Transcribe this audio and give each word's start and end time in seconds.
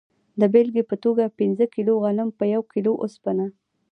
د 0.39 0.41
بیلګې 0.53 0.83
په 0.89 0.95
توګه 1.03 1.35
پنځه 1.39 1.65
کیلو 1.75 1.93
غنم 2.03 2.29
په 2.37 2.43
یوه 2.53 2.65
کیلو 2.73 2.93
اوسپنه. 3.03 3.45